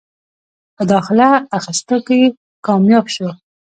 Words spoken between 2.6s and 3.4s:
کامياب شو۔